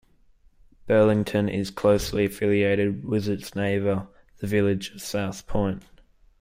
[0.87, 4.07] Burlington is closely affiliated with its neighbor,
[4.39, 5.83] the village of South Point.